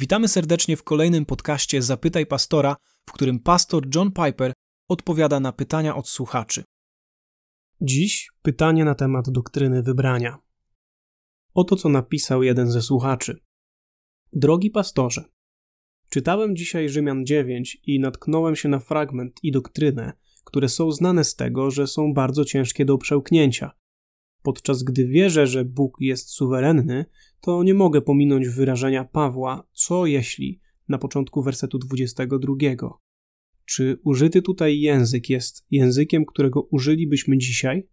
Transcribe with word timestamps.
Witamy 0.00 0.28
serdecznie 0.28 0.76
w 0.76 0.82
kolejnym 0.82 1.26
podcaście 1.26 1.82
Zapytaj 1.82 2.26
Pastora, 2.26 2.76
w 3.08 3.12
którym 3.12 3.40
pastor 3.40 3.86
John 3.94 4.12
Piper 4.12 4.52
odpowiada 4.88 5.40
na 5.40 5.52
pytania 5.52 5.96
od 5.96 6.08
słuchaczy. 6.08 6.64
Dziś 7.80 8.28
pytanie 8.42 8.84
na 8.84 8.94
temat 8.94 9.30
doktryny 9.30 9.82
wybrania. 9.82 10.38
Oto 11.54 11.76
co 11.76 11.88
napisał 11.88 12.42
jeden 12.42 12.70
ze 12.70 12.82
słuchaczy. 12.82 13.40
Drogi 14.32 14.70
pastorze, 14.70 15.24
czytałem 16.10 16.56
dzisiaj 16.56 16.88
Rzymian 16.88 17.26
9 17.26 17.78
i 17.86 18.00
natknąłem 18.00 18.56
się 18.56 18.68
na 18.68 18.78
fragment 18.78 19.40
i 19.42 19.52
doktrynę, 19.52 20.12
które 20.44 20.68
są 20.68 20.92
znane 20.92 21.24
z 21.24 21.34
tego, 21.34 21.70
że 21.70 21.86
są 21.86 22.12
bardzo 22.14 22.44
ciężkie 22.44 22.84
do 22.84 22.98
przełknięcia. 22.98 23.70
Podczas 24.42 24.82
gdy 24.82 25.06
wierzę, 25.06 25.46
że 25.46 25.64
Bóg 25.64 25.96
jest 26.00 26.30
suwerenny, 26.30 27.04
to 27.40 27.62
nie 27.62 27.74
mogę 27.74 28.00
pominąć 28.00 28.48
wyrażenia 28.48 29.04
Pawła, 29.04 29.68
co 29.72 30.06
jeśli, 30.06 30.60
na 30.88 30.98
początku 30.98 31.42
wersetu 31.42 31.78
22. 31.78 32.54
Czy 33.64 33.98
użyty 34.04 34.42
tutaj 34.42 34.80
język 34.80 35.30
jest 35.30 35.66
językiem, 35.70 36.24
którego 36.26 36.62
użylibyśmy 36.62 37.38
dzisiaj? 37.38 37.88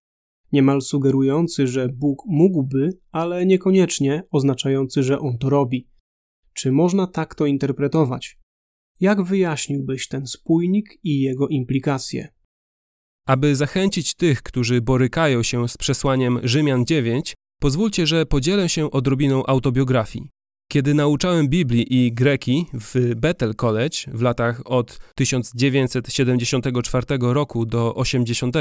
Niemal 0.52 0.82
sugerujący, 0.82 1.68
że 1.68 1.90
Bóg 1.90 2.24
mógłby, 2.28 3.00
ale 3.12 3.46
niekoniecznie 3.46 4.24
oznaczający, 4.32 5.04
że 5.04 5.20
on 5.20 5.38
to 5.38 5.50
robi. 5.50 5.90
Czy 6.54 6.72
można 6.72 7.08
tak 7.08 7.36
to 7.36 7.46
interpretować? 7.46 8.40
Jak 9.00 9.24
wyjaśniłbyś 9.24 10.08
ten 10.08 10.28
spójnik 10.28 11.00
i 11.04 11.22
jego 11.22 11.48
implikacje? 11.48 12.34
Aby 13.28 13.56
zachęcić 13.56 14.16
tych, 14.16 14.44
którzy 14.44 14.82
borykają 14.82 15.44
się 15.44 15.70
z 15.70 15.78
przesłaniem 15.78 16.40
Rzymian 16.44 16.86
9, 16.86 17.36
pozwólcie, 17.66 18.08
że 18.08 18.26
podzielę 18.26 18.70
się 18.70 18.92
odrobiną 18.92 19.46
autobiografii. 19.46 20.30
Kiedy 20.72 20.94
nauczałem 20.94 21.48
Biblii 21.48 21.96
i 21.96 22.14
greki 22.14 22.66
w 22.74 23.16
Bethel 23.16 23.56
College 23.56 23.98
w 24.08 24.22
latach 24.22 24.62
od 24.66 25.00
1974 25.16 27.06
roku 27.20 27.66
do 27.66 27.96
80, 27.96 28.56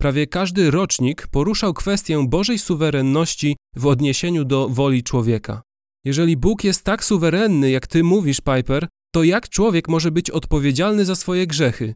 prawie 0.00 0.26
każdy 0.26 0.70
rocznik 0.70 1.26
poruszał 1.26 1.74
kwestię 1.74 2.26
Bożej 2.28 2.58
suwerenności 2.58 3.56
w 3.76 3.86
odniesieniu 3.86 4.44
do 4.44 4.68
woli 4.68 5.02
człowieka. 5.02 5.62
Jeżeli 6.04 6.36
Bóg 6.36 6.64
jest 6.64 6.84
tak 6.84 7.04
suwerenny, 7.04 7.70
jak 7.70 7.86
ty 7.86 8.04
mówisz, 8.04 8.40
Piper, 8.40 8.88
to 9.14 9.24
jak 9.24 9.48
człowiek 9.48 9.88
może 9.88 10.10
być 10.10 10.30
odpowiedzialny 10.30 11.04
za 11.04 11.16
swoje 11.16 11.46
grzechy? 11.46 11.94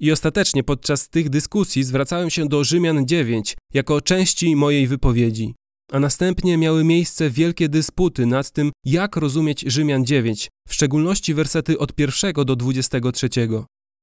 I 0.00 0.12
ostatecznie 0.12 0.64
podczas 0.64 1.08
tych 1.08 1.30
dyskusji 1.30 1.84
zwracałem 1.84 2.30
się 2.30 2.48
do 2.48 2.64
Rzymian 2.64 3.06
9 3.06 3.56
jako 3.74 4.00
części 4.00 4.56
mojej 4.56 4.86
wypowiedzi. 4.86 5.57
A 5.92 6.00
następnie 6.00 6.56
miały 6.56 6.84
miejsce 6.84 7.30
wielkie 7.30 7.68
dysputy 7.68 8.26
nad 8.26 8.50
tym, 8.50 8.72
jak 8.84 9.16
rozumieć 9.16 9.60
Rzymian 9.60 10.04
9, 10.04 10.48
w 10.68 10.74
szczególności 10.74 11.34
wersety 11.34 11.78
od 11.78 12.00
1 12.00 12.32
do 12.32 12.56
23. 12.56 13.28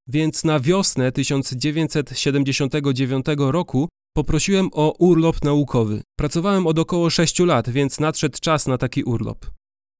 Więc 0.08 0.44
na 0.44 0.60
wiosnę 0.60 1.12
1979 1.12 3.26
roku 3.38 3.88
poprosiłem 4.16 4.70
o 4.74 4.96
urlop 5.00 5.44
naukowy. 5.44 6.02
Pracowałem 6.20 6.68
od 6.68 6.80
około 6.80 7.10
6 7.10 7.40
lat, 7.40 7.70
więc 7.70 8.00
nadszedł 8.00 8.38
czas 8.42 8.68
na 8.68 8.78
taki 8.78 9.04
urlop. 9.04 9.46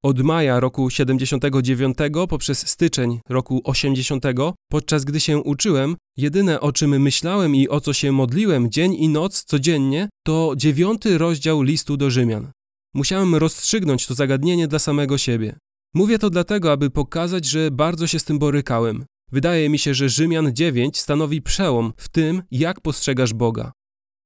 Od 0.06 0.22
maja 0.22 0.60
roku 0.60 0.90
79 0.90 1.98
poprzez 2.30 2.68
styczeń 2.68 3.20
roku 3.30 3.62
80, 3.64 4.26
podczas 4.72 5.06
gdy 5.06 5.20
się 5.20 5.38
uczyłem, 5.38 5.96
jedyne 6.18 6.60
o 6.60 6.72
czym 6.72 7.02
myślałem 7.02 7.56
i 7.56 7.70
o 7.70 7.82
co 7.82 7.94
się 7.94 8.12
modliłem 8.12 8.72
dzień 8.72 8.94
i 8.94 9.10
noc 9.10 9.44
codziennie, 9.44 10.10
to 10.26 10.54
dziewiąty 10.58 11.18
rozdział 11.18 11.62
listu 11.62 11.98
do 11.98 12.10
Rzymian. 12.10 12.52
Musiałem 12.94 13.36
rozstrzygnąć 13.36 14.08
to 14.08 14.14
zagadnienie 14.14 14.68
dla 14.68 14.80
samego 14.80 15.18
siebie. 15.18 15.56
Mówię 15.94 16.20
to 16.20 16.30
dlatego, 16.30 16.72
aby 16.72 16.90
pokazać, 16.90 17.46
że 17.46 17.72
bardzo 17.72 18.08
się 18.08 18.20
z 18.20 18.24
tym 18.24 18.40
borykałem. 18.40 19.06
Wydaje 19.32 19.70
mi 19.70 19.80
się, 19.80 19.94
że 19.94 20.10
Rzymian 20.10 20.56
9 20.56 21.00
stanowi 21.00 21.42
przełom 21.42 21.94
w 21.98 22.10
tym, 22.10 22.44
jak 22.52 22.82
postrzegasz 22.82 23.34
Boga. 23.34 23.72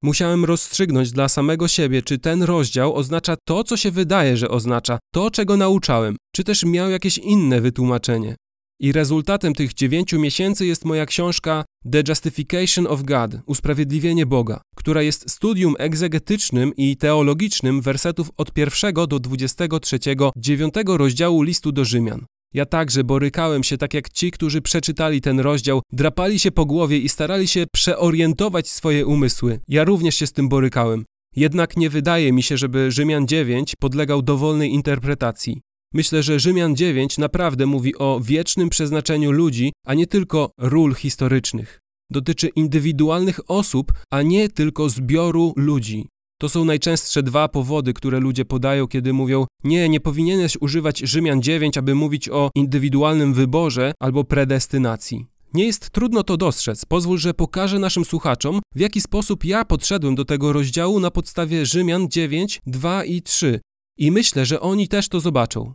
Musiałem 0.03 0.45
rozstrzygnąć 0.45 1.11
dla 1.11 1.29
samego 1.29 1.67
siebie, 1.67 2.01
czy 2.01 2.19
ten 2.19 2.43
rozdział 2.43 2.95
oznacza 2.95 3.35
to, 3.45 3.63
co 3.63 3.77
się 3.77 3.91
wydaje, 3.91 4.37
że 4.37 4.49
oznacza, 4.49 4.99
to, 5.13 5.31
czego 5.31 5.57
nauczałem, 5.57 6.15
czy 6.35 6.43
też 6.43 6.63
miał 6.63 6.89
jakieś 6.89 7.17
inne 7.17 7.61
wytłumaczenie. 7.61 8.35
I 8.81 8.91
rezultatem 8.91 9.53
tych 9.53 9.73
dziewięciu 9.73 10.19
miesięcy 10.19 10.65
jest 10.65 10.85
moja 10.85 11.05
książka 11.05 11.65
The 11.91 12.03
Justification 12.07 12.87
of 12.87 13.03
God 13.03 13.31
Usprawiedliwienie 13.45 14.25
Boga, 14.25 14.61
która 14.75 15.01
jest 15.01 15.31
studium 15.31 15.75
egzegetycznym 15.79 16.75
i 16.77 16.97
teologicznym 16.97 17.81
wersetów 17.81 18.29
od 18.37 18.53
pierwszego 18.53 19.07
do 19.07 19.19
23 19.19 19.99
dziewiątego 20.37 20.97
rozdziału 20.97 21.41
listu 21.41 21.71
do 21.71 21.85
Rzymian. 21.85 22.25
Ja 22.53 22.65
także 22.65 23.03
borykałem 23.03 23.63
się 23.63 23.77
tak 23.77 23.93
jak 23.93 24.09
ci, 24.09 24.31
którzy 24.31 24.61
przeczytali 24.61 25.21
ten 25.21 25.39
rozdział, 25.39 25.81
drapali 25.91 26.39
się 26.39 26.51
po 26.51 26.65
głowie 26.65 26.97
i 26.97 27.09
starali 27.09 27.47
się 27.47 27.65
przeorientować 27.73 28.69
swoje 28.69 29.05
umysły. 29.05 29.59
Ja 29.67 29.83
również 29.83 30.15
się 30.15 30.27
z 30.27 30.33
tym 30.33 30.49
borykałem. 30.49 31.05
Jednak 31.35 31.77
nie 31.77 31.89
wydaje 31.89 32.33
mi 32.33 32.43
się, 32.43 32.57
żeby 32.57 32.91
Rzymian 32.91 33.27
9 33.27 33.73
podlegał 33.79 34.21
dowolnej 34.21 34.73
interpretacji. 34.73 35.61
Myślę, 35.93 36.23
że 36.23 36.39
Rzymian 36.39 36.75
9 36.75 37.17
naprawdę 37.17 37.65
mówi 37.65 37.95
o 37.97 38.19
wiecznym 38.23 38.69
przeznaczeniu 38.69 39.31
ludzi, 39.31 39.71
a 39.85 39.93
nie 39.93 40.07
tylko 40.07 40.51
ról 40.57 40.95
historycznych. 40.95 41.79
Dotyczy 42.11 42.47
indywidualnych 42.47 43.39
osób, 43.47 43.93
a 44.11 44.21
nie 44.21 44.49
tylko 44.49 44.89
zbioru 44.89 45.53
ludzi. 45.55 46.07
To 46.41 46.49
są 46.49 46.65
najczęstsze 46.65 47.23
dwa 47.23 47.47
powody, 47.47 47.93
które 47.93 48.19
ludzie 48.19 48.45
podają, 48.45 48.87
kiedy 48.87 49.13
mówią: 49.13 49.45
Nie, 49.63 49.89
nie 49.89 49.99
powinieneś 49.99 50.57
używać 50.61 50.99
Rzymian 50.99 51.41
9, 51.41 51.77
aby 51.77 51.95
mówić 51.95 52.29
o 52.29 52.49
indywidualnym 52.55 53.33
wyborze 53.33 53.93
albo 53.99 54.23
predestynacji. 54.23 55.25
Nie 55.53 55.65
jest 55.65 55.89
trudno 55.89 56.23
to 56.23 56.37
dostrzec. 56.37 56.85
Pozwól, 56.85 57.17
że 57.17 57.33
pokażę 57.33 57.79
naszym 57.79 58.05
słuchaczom, 58.05 58.59
w 58.75 58.79
jaki 58.79 59.01
sposób 59.01 59.45
ja 59.45 59.65
podszedłem 59.65 60.15
do 60.15 60.25
tego 60.25 60.53
rozdziału 60.53 60.99
na 60.99 61.11
podstawie 61.11 61.65
Rzymian 61.65 62.09
9, 62.09 62.61
2 62.65 63.03
i 63.05 63.21
3. 63.21 63.59
I 63.97 64.11
myślę, 64.11 64.45
że 64.45 64.59
oni 64.59 64.87
też 64.87 65.09
to 65.09 65.19
zobaczą. 65.19 65.73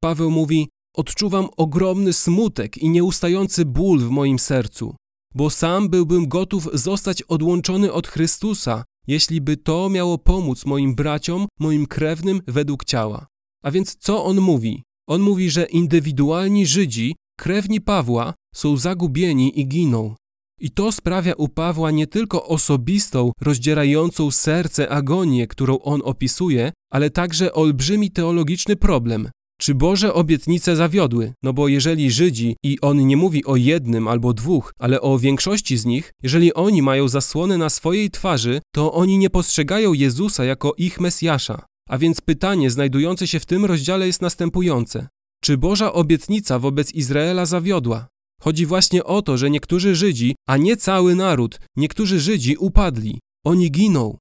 Paweł 0.00 0.30
mówi: 0.30 0.68
Odczuwam 0.96 1.48
ogromny 1.56 2.12
smutek 2.12 2.78
i 2.78 2.88
nieustający 2.90 3.64
ból 3.64 3.98
w 3.98 4.10
moim 4.10 4.38
sercu, 4.38 4.94
bo 5.34 5.50
sam 5.50 5.88
byłbym 5.88 6.28
gotów 6.28 6.68
zostać 6.72 7.22
odłączony 7.22 7.92
od 7.92 8.08
Chrystusa, 8.08 8.84
jeśli 9.08 9.40
by 9.40 9.56
to 9.56 9.88
miało 9.88 10.18
pomóc 10.18 10.66
moim 10.66 10.94
braciom, 10.94 11.46
moim 11.60 11.86
krewnym 11.86 12.40
według 12.46 12.84
ciała. 12.84 13.26
A 13.64 13.70
więc 13.70 13.96
co 13.96 14.24
on 14.24 14.40
mówi? 14.40 14.82
On 15.08 15.20
mówi, 15.20 15.50
że 15.50 15.64
indywidualni 15.64 16.66
Żydzi, 16.66 17.16
krewni 17.38 17.80
Pawła, 17.80 18.34
są 18.54 18.76
zagubieni 18.76 19.60
i 19.60 19.68
giną. 19.68 20.14
I 20.60 20.70
to 20.70 20.92
sprawia 20.92 21.32
u 21.34 21.48
Pawła 21.48 21.90
nie 21.90 22.06
tylko 22.06 22.46
osobistą, 22.46 23.32
rozdzierającą 23.40 24.30
serce 24.30 24.88
agonię, 24.88 25.46
którą 25.46 25.78
on 25.78 26.00
opisuje, 26.04 26.72
ale 26.92 27.10
także 27.10 27.52
olbrzymi 27.52 28.10
teologiczny 28.10 28.76
problem. 28.76 29.30
Czy 29.60 29.74
Boże 29.74 30.14
obietnice 30.14 30.76
zawiodły? 30.76 31.32
No 31.42 31.52
bo 31.52 31.68
jeżeli 31.68 32.10
Żydzi, 32.10 32.56
i 32.62 32.80
on 32.80 33.06
nie 33.06 33.16
mówi 33.16 33.44
o 33.44 33.56
jednym 33.56 34.08
albo 34.08 34.32
dwóch, 34.32 34.72
ale 34.78 35.00
o 35.00 35.18
większości 35.18 35.76
z 35.76 35.84
nich, 35.84 36.12
jeżeli 36.22 36.54
oni 36.54 36.82
mają 36.82 37.08
zasłony 37.08 37.58
na 37.58 37.70
swojej 37.70 38.10
twarzy, 38.10 38.60
to 38.74 38.92
oni 38.92 39.18
nie 39.18 39.30
postrzegają 39.30 39.92
Jezusa 39.92 40.44
jako 40.44 40.74
ich 40.78 41.00
Mesjasza. 41.00 41.66
A 41.88 41.98
więc 41.98 42.20
pytanie 42.20 42.70
znajdujące 42.70 43.26
się 43.26 43.40
w 43.40 43.46
tym 43.46 43.64
rozdziale 43.64 44.06
jest 44.06 44.22
następujące. 44.22 45.08
Czy 45.42 45.56
Boża 45.56 45.92
obietnica 45.92 46.58
wobec 46.58 46.92
Izraela 46.92 47.46
zawiodła? 47.46 48.08
Chodzi 48.40 48.66
właśnie 48.66 49.04
o 49.04 49.22
to, 49.22 49.36
że 49.36 49.50
niektórzy 49.50 49.94
Żydzi, 49.94 50.34
a 50.48 50.56
nie 50.56 50.76
cały 50.76 51.14
naród, 51.14 51.60
niektórzy 51.76 52.20
Żydzi 52.20 52.56
upadli. 52.56 53.18
Oni 53.44 53.70
giną. 53.70 54.16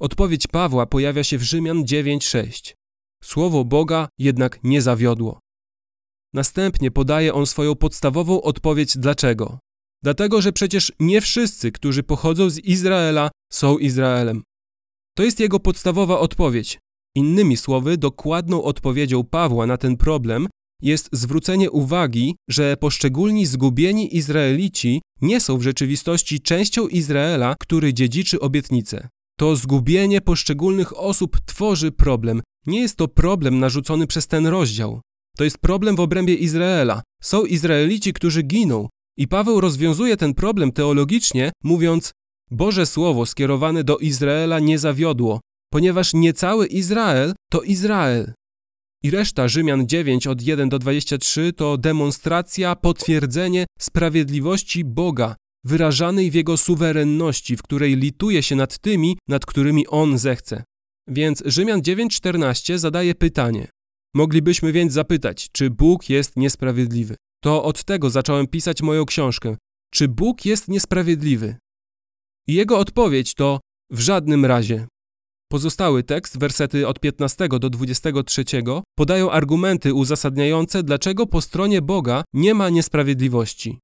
Odpowiedź 0.00 0.46
Pawła 0.46 0.86
pojawia 0.86 1.24
się 1.24 1.38
w 1.38 1.42
Rzymian 1.42 1.84
9:6. 1.84 2.74
Słowo 3.24 3.64
Boga 3.64 4.08
jednak 4.18 4.58
nie 4.64 4.82
zawiodło. 4.82 5.40
Następnie 6.34 6.90
podaje 6.90 7.34
on 7.34 7.46
swoją 7.46 7.74
podstawową 7.74 8.42
odpowiedź 8.42 8.98
dlaczego. 8.98 9.58
Dlatego, 10.02 10.42
że 10.42 10.52
przecież 10.52 10.92
nie 11.00 11.20
wszyscy, 11.20 11.72
którzy 11.72 12.02
pochodzą 12.02 12.50
z 12.50 12.58
Izraela, 12.58 13.30
są 13.52 13.78
Izraelem. 13.78 14.42
To 15.16 15.22
jest 15.22 15.40
jego 15.40 15.60
podstawowa 15.60 16.18
odpowiedź. 16.18 16.78
Innymi 17.16 17.56
słowy, 17.56 17.96
dokładną 17.96 18.62
odpowiedzią 18.62 19.24
Pawła 19.24 19.66
na 19.66 19.76
ten 19.76 19.96
problem 19.96 20.48
jest 20.82 21.08
zwrócenie 21.12 21.70
uwagi, 21.70 22.36
że 22.50 22.76
poszczególni 22.76 23.46
zgubieni 23.46 24.16
Izraelici 24.16 25.02
nie 25.20 25.40
są 25.40 25.58
w 25.58 25.62
rzeczywistości 25.62 26.40
częścią 26.40 26.88
Izraela, 26.88 27.54
który 27.60 27.94
dziedziczy 27.94 28.40
obietnicę. 28.40 29.08
To 29.38 29.56
zgubienie 29.56 30.20
poszczególnych 30.20 30.98
osób 30.98 31.40
tworzy 31.46 31.92
problem, 31.92 32.42
nie 32.66 32.80
jest 32.80 32.96
to 32.96 33.08
problem 33.08 33.58
narzucony 33.58 34.06
przez 34.06 34.26
ten 34.26 34.46
rozdział. 34.46 35.00
To 35.36 35.44
jest 35.44 35.58
problem 35.58 35.96
w 35.96 36.00
obrębie 36.00 36.34
Izraela. 36.34 37.02
Są 37.22 37.44
Izraelici, 37.44 38.12
którzy 38.12 38.42
giną. 38.42 38.88
I 39.18 39.28
Paweł 39.28 39.60
rozwiązuje 39.60 40.16
ten 40.16 40.34
problem 40.34 40.72
teologicznie, 40.72 41.52
mówiąc: 41.64 42.12
Boże 42.50 42.86
Słowo 42.86 43.26
skierowane 43.26 43.84
do 43.84 43.96
Izraela 43.96 44.58
nie 44.58 44.78
zawiodło, 44.78 45.40
ponieważ 45.72 46.14
nie 46.14 46.32
cały 46.32 46.66
Izrael 46.66 47.34
to 47.50 47.62
Izrael. 47.62 48.32
I 49.02 49.10
reszta 49.10 49.48
Rzymian 49.48 49.86
9 49.86 50.26
od 50.26 50.42
1 50.42 50.68
do 50.68 50.78
23 50.78 51.52
to 51.52 51.78
demonstracja, 51.78 52.76
potwierdzenie 52.76 53.64
sprawiedliwości 53.78 54.84
Boga, 54.84 55.36
wyrażanej 55.64 56.30
w 56.30 56.34
Jego 56.34 56.56
suwerenności, 56.56 57.56
w 57.56 57.62
której 57.62 57.96
lituje 57.96 58.42
się 58.42 58.56
nad 58.56 58.78
tymi, 58.78 59.16
nad 59.28 59.46
którymi 59.46 59.86
On 59.86 60.18
zechce. 60.18 60.64
Więc 61.08 61.42
Rzymian 61.46 61.80
9:14 61.80 62.78
zadaje 62.78 63.14
pytanie. 63.14 63.68
Moglibyśmy 64.14 64.72
więc 64.72 64.92
zapytać, 64.92 65.48
czy 65.52 65.70
Bóg 65.70 66.08
jest 66.08 66.36
niesprawiedliwy. 66.36 67.16
To 67.42 67.64
od 67.64 67.84
tego 67.84 68.10
zacząłem 68.10 68.46
pisać 68.46 68.82
moją 68.82 69.04
książkę. 69.04 69.56
Czy 69.92 70.08
Bóg 70.08 70.44
jest 70.44 70.68
niesprawiedliwy? 70.68 71.56
I 72.48 72.54
jego 72.54 72.78
odpowiedź 72.78 73.34
to 73.34 73.60
w 73.90 74.00
żadnym 74.00 74.44
razie. 74.44 74.86
Pozostały 75.52 76.02
tekst, 76.02 76.38
wersety 76.38 76.88
od 76.88 77.00
15 77.00 77.48
do 77.48 77.70
23, 77.70 78.44
podają 78.98 79.30
argumenty 79.30 79.94
uzasadniające, 79.94 80.82
dlaczego 80.82 81.26
po 81.26 81.40
stronie 81.40 81.82
Boga 81.82 82.24
nie 82.32 82.54
ma 82.54 82.70
niesprawiedliwości. 82.70 83.78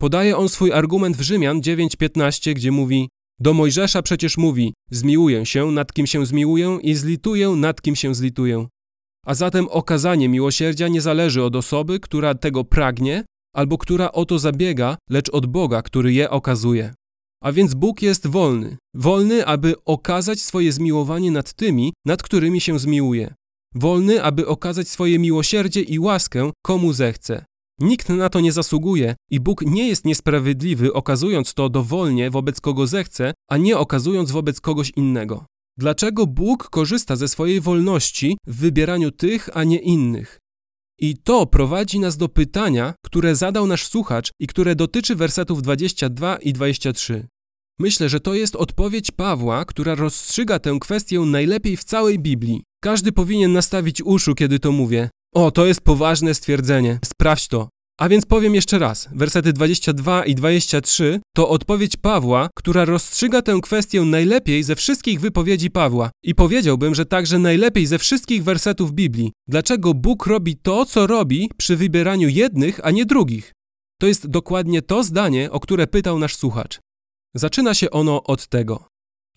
Podaje 0.00 0.36
on 0.36 0.48
swój 0.48 0.72
argument 0.72 1.16
w 1.16 1.20
Rzymian 1.20 1.60
9:15, 1.60 2.54
gdzie 2.54 2.72
mówi: 2.72 3.08
Do 3.42 3.54
Mojżesza 3.54 4.02
przecież 4.02 4.36
mówi: 4.36 4.74
Zmiłuję 4.90 5.46
się, 5.46 5.70
nad 5.70 5.92
kim 5.92 6.06
się 6.06 6.26
zmiłuję, 6.26 6.78
i 6.82 6.94
zlituję, 6.94 7.48
nad 7.48 7.82
kim 7.82 7.96
się 7.96 8.14
zlituję. 8.14 8.66
A 9.26 9.34
zatem 9.34 9.68
okazanie 9.68 10.28
miłosierdzia 10.28 10.88
nie 10.88 11.00
zależy 11.00 11.42
od 11.42 11.56
osoby, 11.56 12.00
która 12.00 12.34
tego 12.34 12.64
pragnie, 12.64 13.24
albo 13.54 13.78
która 13.78 14.12
o 14.12 14.24
to 14.24 14.38
zabiega, 14.38 14.96
lecz 15.10 15.30
od 15.30 15.46
Boga, 15.46 15.82
który 15.82 16.12
je 16.12 16.30
okazuje. 16.30 16.94
A 17.44 17.52
więc 17.52 17.74
Bóg 17.74 18.02
jest 18.02 18.26
wolny, 18.26 18.76
wolny, 18.94 19.46
aby 19.46 19.74
okazać 19.84 20.40
swoje 20.40 20.72
zmiłowanie 20.72 21.30
nad 21.30 21.52
tymi, 21.52 21.92
nad 22.06 22.22
którymi 22.22 22.60
się 22.60 22.78
zmiłuje. 22.78 23.34
Wolny, 23.74 24.22
aby 24.22 24.46
okazać 24.46 24.88
swoje 24.88 25.18
miłosierdzie 25.18 25.80
i 25.80 25.98
łaskę 25.98 26.50
komu 26.64 26.92
zechce. 26.92 27.44
Nikt 27.82 28.08
na 28.08 28.28
to 28.28 28.40
nie 28.40 28.52
zasługuje 28.52 29.14
i 29.30 29.40
Bóg 29.40 29.62
nie 29.62 29.88
jest 29.88 30.04
niesprawiedliwy, 30.04 30.92
okazując 30.92 31.54
to 31.54 31.68
dowolnie 31.68 32.30
wobec 32.30 32.60
kogo 32.60 32.86
zechce, 32.86 33.34
a 33.50 33.56
nie 33.56 33.78
okazując 33.78 34.30
wobec 34.30 34.60
kogoś 34.60 34.92
innego. 34.96 35.44
Dlaczego 35.78 36.26
Bóg 36.26 36.70
korzysta 36.70 37.16
ze 37.16 37.28
swojej 37.28 37.60
wolności 37.60 38.36
w 38.46 38.56
wybieraniu 38.56 39.10
tych, 39.10 39.56
a 39.56 39.64
nie 39.64 39.78
innych? 39.78 40.38
I 41.00 41.16
to 41.16 41.46
prowadzi 41.46 42.00
nas 42.00 42.16
do 42.16 42.28
pytania, 42.28 42.94
które 43.04 43.36
zadał 43.36 43.66
nasz 43.66 43.86
słuchacz 43.86 44.30
i 44.40 44.46
które 44.46 44.74
dotyczy 44.74 45.16
wersetów 45.16 45.62
22 45.62 46.36
i 46.36 46.52
23. 46.52 47.26
Myślę, 47.78 48.08
że 48.08 48.20
to 48.20 48.34
jest 48.34 48.56
odpowiedź 48.56 49.10
Pawła, 49.10 49.64
która 49.64 49.94
rozstrzyga 49.94 50.58
tę 50.58 50.78
kwestię 50.80 51.20
najlepiej 51.20 51.76
w 51.76 51.84
całej 51.84 52.18
Biblii. 52.18 52.62
Każdy 52.82 53.12
powinien 53.12 53.52
nastawić 53.52 54.02
uszu, 54.02 54.34
kiedy 54.34 54.58
to 54.58 54.72
mówię. 54.72 55.10
O, 55.34 55.50
to 55.50 55.66
jest 55.66 55.80
poważne 55.80 56.34
stwierdzenie. 56.34 56.98
Sprawdź 57.04 57.48
to. 57.48 57.68
A 58.00 58.08
więc 58.08 58.26
powiem 58.26 58.54
jeszcze 58.54 58.78
raz. 58.78 59.08
Wersety 59.12 59.52
22 59.52 60.24
i 60.24 60.34
23 60.34 61.20
to 61.34 61.48
odpowiedź 61.48 61.96
Pawła, 61.96 62.48
która 62.56 62.84
rozstrzyga 62.84 63.42
tę 63.42 63.58
kwestię 63.62 64.00
najlepiej 64.00 64.62
ze 64.62 64.76
wszystkich 64.76 65.20
wypowiedzi 65.20 65.70
Pawła. 65.70 66.10
I 66.24 66.34
powiedziałbym, 66.34 66.94
że 66.94 67.06
także 67.06 67.38
najlepiej 67.38 67.86
ze 67.86 67.98
wszystkich 67.98 68.44
wersetów 68.44 68.92
Biblii. 68.92 69.32
Dlaczego 69.48 69.94
Bóg 69.94 70.26
robi 70.26 70.56
to, 70.56 70.84
co 70.84 71.06
robi 71.06 71.50
przy 71.56 71.76
wybieraniu 71.76 72.28
jednych, 72.28 72.80
a 72.86 72.90
nie 72.90 73.06
drugich? 73.06 73.52
To 74.00 74.06
jest 74.06 74.26
dokładnie 74.26 74.82
to 74.82 75.02
zdanie, 75.02 75.50
o 75.50 75.60
które 75.60 75.86
pytał 75.86 76.18
nasz 76.18 76.36
słuchacz. 76.36 76.78
Zaczyna 77.34 77.74
się 77.74 77.90
ono 77.90 78.22
od 78.22 78.46
tego. 78.46 78.86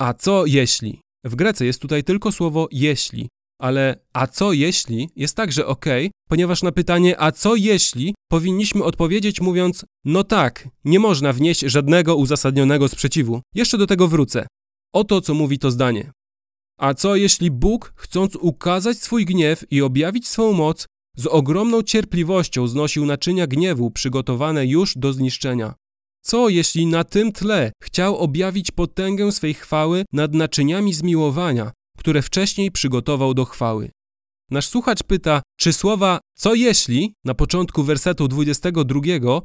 A 0.02 0.14
co 0.14 0.46
jeśli? 0.46 1.02
W 1.24 1.36
Grece 1.36 1.66
jest 1.66 1.82
tutaj 1.82 2.04
tylko 2.04 2.32
słowo 2.32 2.68
jeśli, 2.72 3.28
ale 3.60 4.00
a 4.14 4.28
co 4.28 4.54
jeśli 4.54 5.10
jest 5.16 5.36
także 5.36 5.66
ok, 5.66 5.86
ponieważ 6.30 6.64
na 6.64 6.72
pytanie 6.72 7.22
a 7.22 7.32
co 7.32 7.56
jeśli 7.56 8.16
powinniśmy 8.32 8.84
odpowiedzieć 8.84 9.42
mówiąc 9.42 9.86
no 10.06 10.24
tak, 10.24 10.68
nie 10.86 11.00
można 11.00 11.34
wnieść 11.34 11.60
żadnego 11.60 12.16
uzasadnionego 12.16 12.88
sprzeciwu. 12.88 13.42
Jeszcze 13.56 13.78
do 13.78 13.88
tego 13.88 14.08
wrócę. 14.08 14.48
Oto 14.94 15.22
co 15.22 15.34
mówi 15.34 15.60
to 15.60 15.72
zdanie. 15.72 16.12
A 16.80 16.94
co 16.94 17.16
jeśli 17.16 17.52
Bóg, 17.52 17.94
chcąc 17.96 18.36
ukazać 18.36 18.98
swój 18.98 19.26
gniew 19.26 19.66
i 19.72 19.82
objawić 19.82 20.28
swą 20.28 20.54
moc, 20.54 20.86
z 21.18 21.26
ogromną 21.28 21.84
cierpliwością 21.84 22.68
znosił 22.68 23.06
naczynia 23.06 23.48
gniewu 23.48 23.92
przygotowane 23.92 24.66
już 24.66 24.98
do 24.98 25.14
zniszczenia? 25.14 25.74
Co 26.22 26.50
jeśli 26.50 26.86
na 26.86 27.04
tym 27.04 27.32
tle 27.32 27.72
chciał 27.84 28.18
objawić 28.18 28.72
potęgę 28.72 29.32
swej 29.32 29.54
chwały 29.54 30.06
nad 30.14 30.34
naczyniami 30.34 30.94
zmiłowania, 30.94 31.72
które 32.06 32.22
wcześniej 32.22 32.72
przygotował 32.72 33.34
do 33.34 33.46
chwały? 33.46 33.92
Nasz 34.52 34.68
słuchacz 34.68 35.04
pyta, 35.04 35.42
czy 35.60 35.74
słowa 35.74 36.20
co 36.38 36.56
jeśli 36.56 37.14
na 37.24 37.34
początku 37.34 37.84
wersetu 37.84 38.28
22 38.28 39.02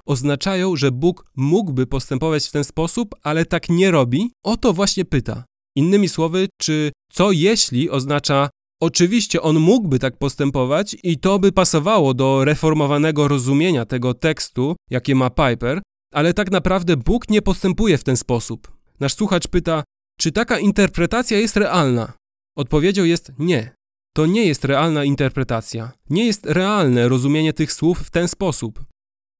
oznaczają, 0.06 0.76
że 0.76 0.90
Bóg 0.90 1.24
mógłby 1.36 1.86
postępować 1.86 2.46
w 2.46 2.50
ten 2.50 2.64
sposób, 2.64 3.14
ale 3.22 3.44
tak 3.44 3.68
nie 3.68 3.90
robi? 3.90 4.30
O 4.44 4.56
to 4.56 4.72
właśnie 4.72 5.04
pyta. 5.04 5.44
Innymi 5.76 6.08
słowy, 6.08 6.48
czy 6.60 6.92
co 7.12 7.32
jeśli 7.32 7.90
oznacza 7.90 8.48
Oczywiście 8.82 9.42
on 9.42 9.58
mógłby 9.58 9.98
tak 9.98 10.16
postępować 10.16 10.96
i 11.02 11.18
to 11.18 11.38
by 11.38 11.52
pasowało 11.52 12.14
do 12.14 12.44
reformowanego 12.44 13.28
rozumienia 13.28 13.84
tego 13.84 14.14
tekstu, 14.14 14.76
jakie 14.90 15.14
ma 15.14 15.30
Piper, 15.30 15.82
ale 16.12 16.34
tak 16.34 16.50
naprawdę 16.50 16.96
Bóg 16.96 17.28
nie 17.28 17.42
postępuje 17.42 17.98
w 17.98 18.04
ten 18.04 18.16
sposób. 18.16 18.72
Nasz 19.00 19.14
słuchacz 19.14 19.48
pyta, 19.48 19.84
czy 20.18 20.32
taka 20.32 20.58
interpretacja 20.58 21.38
jest 21.38 21.56
realna? 21.56 22.19
Odpowiedzią 22.60 23.04
jest 23.04 23.32
nie. 23.38 23.74
To 24.16 24.26
nie 24.26 24.46
jest 24.46 24.64
realna 24.64 25.04
interpretacja. 25.04 25.92
Nie 26.10 26.26
jest 26.26 26.46
realne 26.46 27.08
rozumienie 27.08 27.52
tych 27.52 27.72
słów 27.72 27.98
w 27.98 28.10
ten 28.10 28.28
sposób. 28.28 28.84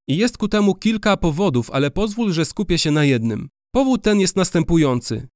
I 0.07 0.17
jest 0.17 0.37
ku 0.37 0.47
temu 0.47 0.75
kilka 0.75 1.17
powodów, 1.17 1.71
ale 1.71 1.91
pozwól, 1.91 2.33
że 2.33 2.45
skupię 2.45 2.77
się 2.77 2.91
na 2.91 3.05
jednym. 3.05 3.49
Powód 3.73 4.03
ten 4.03 4.19
jest 4.19 4.35
następujący. 4.35 5.27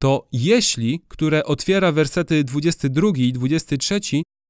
To 0.00 0.28
jeśli, 0.32 1.00
które 1.08 1.44
otwiera 1.44 1.92
wersety 1.92 2.44
22 2.44 3.08
i 3.16 3.32
23, 3.32 4.00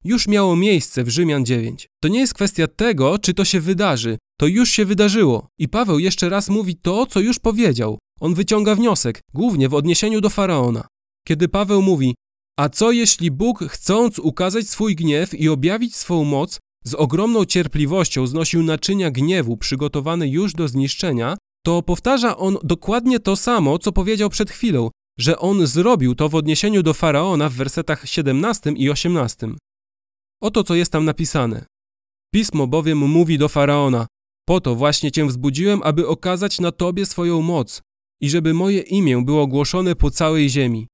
już 0.05 0.29
miało 0.29 0.57
miejsce 0.57 1.05
w 1.05 1.09
Rzymian 1.09 1.45
9. 1.45 1.87
To 2.03 2.09
nie 2.09 2.21
jest 2.21 2.35
kwestia 2.35 2.67
tego, 2.67 3.19
czy 3.19 3.35
to 3.35 3.45
się 3.45 3.61
wydarzy. 3.61 4.19
To 4.39 4.47
już 4.47 4.71
się 4.71 4.85
wydarzyło. 4.85 5.49
I 5.59 5.69
Paweł 5.69 5.99
jeszcze 5.99 6.29
raz 6.29 6.49
mówi 6.49 6.77
to, 6.77 7.07
co 7.07 7.21
już 7.21 7.39
powiedział. 7.39 7.99
On 8.21 8.35
wyciąga 8.35 8.75
wniosek, 8.75 9.21
głównie 9.35 9.69
w 9.69 9.75
odniesieniu 9.75 10.21
do 10.21 10.31
faraona. 10.31 10.87
Kiedy 11.27 11.49
Paweł 11.49 11.83
mówi: 11.83 12.15
A 12.59 12.69
co 12.69 12.93
jeśli 12.93 13.31
Bóg, 13.31 13.65
chcąc 13.69 14.19
ukazać 14.19 14.69
swój 14.69 14.97
gniew 14.97 15.35
i 15.35 15.49
objawić 15.49 15.97
swą 15.97 16.25
moc, 16.25 16.59
z 16.85 16.95
ogromną 16.95 17.45
cierpliwością 17.45 18.27
znosił 18.27 18.63
naczynia 18.63 19.11
gniewu 19.11 19.57
przygotowane 19.57 20.29
już 20.29 20.53
do 20.53 20.69
zniszczenia, 20.69 21.37
to 21.65 21.83
powtarza 21.83 22.37
on 22.37 22.59
dokładnie 22.63 23.21
to 23.21 23.37
samo, 23.37 23.79
co 23.79 23.93
powiedział 23.93 24.31
przed 24.31 24.51
chwilą, 24.51 24.91
że 25.19 25.39
on 25.39 25.67
zrobił 25.67 26.15
to 26.15 26.29
w 26.29 26.35
odniesieniu 26.35 26.83
do 26.83 26.95
faraona 26.95 27.49
w 27.49 27.53
wersetach 27.53 28.09
17 28.09 28.71
i 28.71 28.91
18. 28.91 29.49
Oto 30.43 30.65
co 30.65 30.75
jest 30.75 30.93
tam 30.93 31.05
napisane. 31.05 31.67
Pismo 32.35 32.67
bowiem 32.67 32.99
mówi 32.99 33.39
do 33.39 33.49
faraona: 33.49 34.07
Po 34.49 34.61
to 34.61 34.75
właśnie 34.75 35.13
cię 35.13 35.27
wzbudziłem, 35.27 35.83
aby 35.83 36.09
okazać 36.09 36.61
na 36.61 36.73
tobie 36.73 37.07
swoją 37.07 37.43
moc 37.43 37.83
i 38.21 38.31
żeby 38.31 38.55
moje 38.55 38.81
imię 38.81 39.23
było 39.25 39.47
głoszone 39.47 39.97
po 39.97 40.11
całej 40.11 40.51
ziemi. 40.51 40.87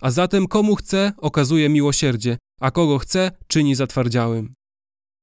A 0.00 0.10
zatem 0.10 0.46
komu 0.46 0.76
chce, 0.76 1.12
okazuje 1.18 1.68
miłosierdzie, 1.68 2.38
a 2.60 2.70
kogo 2.70 2.98
chce, 2.98 3.30
czyni 3.46 3.74
zatwardziałym. 3.74 4.54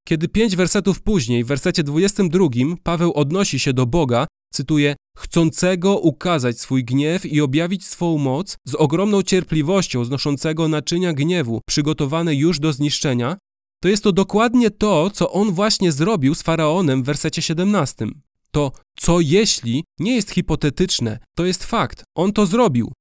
Kiedy 0.08 0.28
pięć 0.28 0.56
wersetów 0.56 1.01
później, 1.01 1.44
w 1.44 1.48
wersecie 1.48 1.84
22, 1.84 2.48
Paweł 2.84 3.13
odnosi 3.13 3.60
się 3.60 3.74
do 3.74 3.86
Boga, 3.86 4.28
cytuję, 4.54 4.96
chcącego 5.18 5.98
ukazać 5.98 6.60
swój 6.60 6.86
gniew 6.86 7.25
i 7.25 7.42
objawić 7.42 7.86
swą 7.86 8.18
moc, 8.18 8.58
z 8.68 8.75
ogromną 8.75 9.24
cierpliwością 9.24 10.06
znoszącego 10.06 10.68
naczynia 10.68 11.13
gniewu, 11.13 11.62
przygotowane 11.68 12.36
już 12.36 12.60
do 12.60 12.74
zniszczenia, 12.74 13.38
to 13.82 13.88
jest 13.88 14.04
to 14.04 14.12
dokładnie 14.12 14.72
to, 14.72 15.10
co 15.10 15.32
on 15.32 15.51
właśnie 15.51 15.92
zrobił 15.92 16.36
z 16.36 16.42
faraonem 16.42 17.04
w 17.04 17.06
wersecie 17.06 17.42
17. 17.42 18.08
To 18.51 18.72
co 18.98 19.20
jeśli 19.20 19.84
nie 20.00 20.16
jest 20.16 20.32
hipotetyczne, 20.32 21.20
to 21.38 21.46
jest 21.46 21.63
fakt. 21.63 22.04
On 22.16 22.34
to 22.34 22.46
zrobił. 22.46 22.92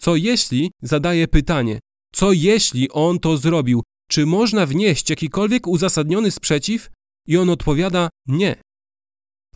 Co 0.00 0.16
jeśli 0.16 0.70
zadaje 0.82 1.28
pytanie: 1.28 1.78
co 2.12 2.32
jeśli 2.32 2.90
on 2.90 3.18
to 3.18 3.36
zrobił? 3.36 3.82
Czy 4.10 4.26
można 4.26 4.66
wnieść 4.66 5.10
jakikolwiek 5.10 5.66
uzasadniony 5.66 6.30
sprzeciw? 6.30 6.90
I 7.26 7.36
on 7.36 7.50
odpowiada: 7.50 8.08
nie. 8.26 8.56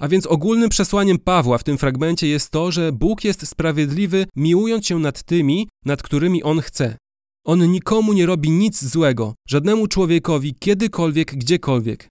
A 0.00 0.08
więc 0.08 0.26
ogólnym 0.26 0.68
przesłaniem 0.68 1.18
Pawła 1.18 1.58
w 1.58 1.64
tym 1.64 1.78
fragmencie 1.78 2.28
jest 2.28 2.50
to, 2.50 2.72
że 2.72 2.92
Bóg 2.92 3.24
jest 3.24 3.48
sprawiedliwy, 3.48 4.26
miłując 4.36 4.86
się 4.86 4.98
nad 4.98 5.22
tymi, 5.22 5.68
nad 5.84 6.02
którymi 6.02 6.42
on 6.42 6.60
chce. 6.60 6.96
On 7.46 7.70
nikomu 7.70 8.12
nie 8.12 8.26
robi 8.26 8.50
nic 8.50 8.84
złego, 8.84 9.34
żadnemu 9.48 9.86
człowiekowi, 9.86 10.54
kiedykolwiek, 10.54 11.36
gdziekolwiek. 11.36 12.08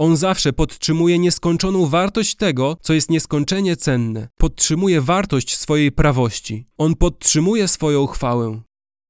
On 0.00 0.16
zawsze 0.16 0.52
podtrzymuje 0.52 1.18
nieskończoną 1.18 1.86
wartość 1.86 2.34
tego, 2.34 2.76
co 2.82 2.92
jest 2.94 3.10
nieskończenie 3.10 3.76
cenne. 3.76 4.28
Podtrzymuje 4.38 5.00
wartość 5.00 5.56
swojej 5.56 5.92
prawości. 5.92 6.66
On 6.78 6.96
podtrzymuje 6.96 7.68
swoją 7.68 8.06
chwałę. 8.06 8.60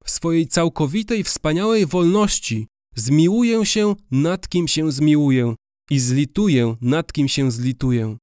W 0.05 0.11
swojej 0.11 0.47
całkowitej, 0.47 1.25
wspaniałej 1.25 1.87
wolności 1.87 2.67
Zmiłuję 2.97 3.67
się 3.67 3.95
nad 4.11 4.49
kim 4.49 4.69
się 4.69 4.93
zmiłuję 4.93 5.55
i 5.91 5.99
zlituję 5.99 6.77
nad 6.81 7.13
kim 7.13 7.29
się 7.29 7.51
zlituję. 7.51 8.17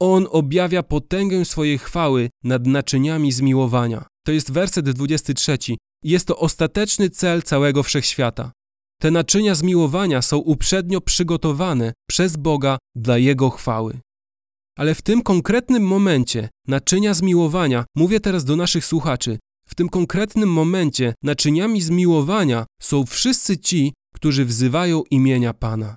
On 0.00 0.26
objawia 0.30 0.82
potęgę 0.82 1.44
swojej 1.44 1.78
chwały 1.78 2.30
nad 2.44 2.66
naczyniami 2.66 3.32
zmiłowania. 3.32 4.06
To 4.26 4.32
jest 4.32 4.52
werset 4.52 4.90
23. 4.90 5.58
Jest 6.02 6.26
to 6.26 6.38
ostateczny 6.38 7.10
cel 7.10 7.42
całego 7.42 7.82
wszechświata. 7.82 8.52
Te 9.00 9.10
naczynia 9.10 9.54
zmiłowania 9.54 10.22
są 10.22 10.38
uprzednio 10.38 11.00
przygotowane 11.00 11.92
przez 12.08 12.36
Boga 12.36 12.78
dla 12.94 13.18
Jego 13.18 13.50
chwały. 13.50 14.00
Ale 14.78 14.94
w 14.94 15.02
tym 15.02 15.22
konkretnym 15.22 15.86
momencie 15.86 16.48
naczynia 16.68 17.14
zmiłowania, 17.14 17.84
mówię 17.96 18.20
teraz 18.20 18.44
do 18.44 18.56
naszych 18.56 18.84
słuchaczy, 18.84 19.38
w 19.66 19.74
tym 19.74 19.88
konkretnym 19.88 20.52
momencie 20.52 21.14
naczyniami 21.22 21.82
zmiłowania 21.82 22.66
są 22.80 23.06
wszyscy 23.06 23.58
ci, 23.58 23.92
którzy 24.14 24.44
wzywają 24.44 25.02
imienia 25.10 25.54
Pana. 25.54 25.96